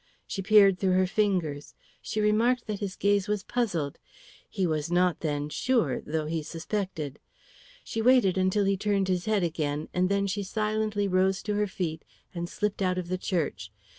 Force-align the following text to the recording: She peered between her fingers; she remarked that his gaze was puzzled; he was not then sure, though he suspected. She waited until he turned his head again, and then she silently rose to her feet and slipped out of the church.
She 0.25 0.41
peered 0.41 0.77
between 0.77 0.93
her 0.97 1.05
fingers; 1.05 1.75
she 2.01 2.19
remarked 2.21 2.65
that 2.65 2.79
his 2.79 2.95
gaze 2.95 3.27
was 3.27 3.43
puzzled; 3.43 3.99
he 4.49 4.65
was 4.65 4.89
not 4.89 5.19
then 5.19 5.47
sure, 5.47 6.01
though 6.03 6.25
he 6.25 6.41
suspected. 6.41 7.19
She 7.83 8.01
waited 8.01 8.35
until 8.35 8.65
he 8.65 8.77
turned 8.77 9.09
his 9.09 9.25
head 9.25 9.43
again, 9.43 9.89
and 9.93 10.09
then 10.09 10.25
she 10.25 10.41
silently 10.41 11.07
rose 11.07 11.43
to 11.43 11.53
her 11.53 11.67
feet 11.67 12.03
and 12.33 12.49
slipped 12.49 12.81
out 12.81 12.97
of 12.97 13.09
the 13.09 13.17
church. 13.19 13.71